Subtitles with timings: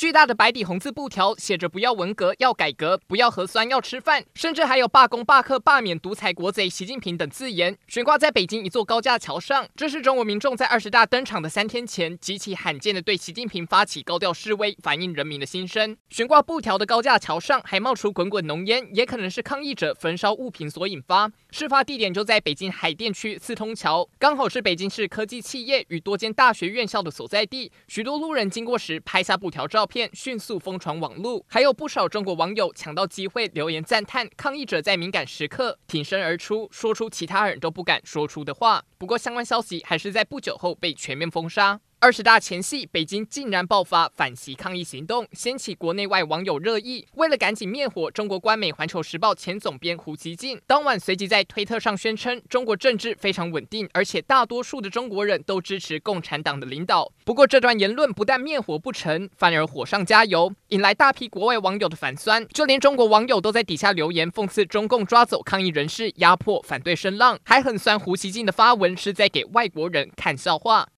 [0.00, 9.68] 巨大的白底红字布条写着“不要文革，要改革；不要核酸，要吃饭”，甚至还有“罢工、罢课、罢免独裁国贼习近平”等字眼，悬挂在北京一座高架桥上。
[9.76, 15.94] 这是中国民众在二十大登场的三天前，极其罕见的对习近平发起高调示威，反映人民的心声。
[16.08, 21.30] 悬挂布条的高架桥上还冒出滚滚浓烟，也可能是抗议者焚烧物品所引发。
[21.50, 27.70] 事发地点就在北京海淀区四通桥，刚好是北京市科技企业与多间大学院校的所在地。
[27.86, 38.82] 许多路人经过时拍下布条照片，迅速疯传网络，还有不少中国网友抢到机会留言赞叹抗议者在敏感时刻挺身而出，说出其他人都不敢说出的话。
[38.96, 41.80] 不过，相关消息还是在不久后被全面封杀。
[42.02, 47.06] 二十大前夕，北京竟然爆发反袭抗议行动，掀起国内外网友热议。
[47.16, 57.12] 为了赶紧灭火，中国官媒《环球时报》前总编胡锡进当晚随即在推特上宣称，中国政治非常稳定，而且大多数的中国人都支持共产党的领导。
[57.22, 62.48] 不过，这段言论不但灭火不成，反而火上加油，引来大批国外网友的反酸。
[62.48, 70.88] 就连中国网友都在底下留言讽刺中共抓走抗议人士，压迫反对声浪，还很酸胡锡进的发文是在给外国人看笑话。